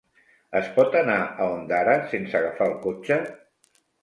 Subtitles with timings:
[0.59, 3.21] Es pot anar a Ondara sense agafar el cotxe?